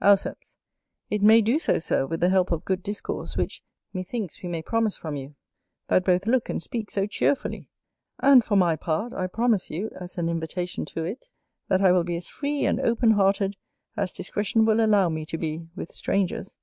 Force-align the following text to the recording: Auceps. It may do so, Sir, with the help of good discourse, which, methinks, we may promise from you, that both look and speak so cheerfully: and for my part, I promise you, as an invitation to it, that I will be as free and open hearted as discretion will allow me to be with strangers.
Auceps. 0.00 0.54
It 1.10 1.20
may 1.20 1.42
do 1.42 1.58
so, 1.58 1.80
Sir, 1.80 2.06
with 2.06 2.20
the 2.20 2.28
help 2.28 2.52
of 2.52 2.64
good 2.64 2.80
discourse, 2.80 3.36
which, 3.36 3.60
methinks, 3.92 4.40
we 4.40 4.48
may 4.48 4.62
promise 4.62 4.96
from 4.96 5.16
you, 5.16 5.34
that 5.88 6.04
both 6.04 6.28
look 6.28 6.48
and 6.48 6.62
speak 6.62 6.92
so 6.92 7.08
cheerfully: 7.08 7.66
and 8.20 8.44
for 8.44 8.54
my 8.54 8.76
part, 8.76 9.12
I 9.12 9.26
promise 9.26 9.68
you, 9.68 9.90
as 9.98 10.16
an 10.16 10.28
invitation 10.28 10.84
to 10.84 11.02
it, 11.02 11.24
that 11.66 11.82
I 11.82 11.90
will 11.90 12.04
be 12.04 12.14
as 12.14 12.28
free 12.28 12.64
and 12.66 12.78
open 12.80 13.10
hearted 13.10 13.56
as 13.96 14.12
discretion 14.12 14.64
will 14.64 14.78
allow 14.78 15.08
me 15.08 15.26
to 15.26 15.36
be 15.36 15.66
with 15.74 15.88
strangers. 15.90 16.56